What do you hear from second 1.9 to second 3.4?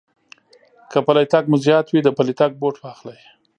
د پلي تگ بوټ واخلئ.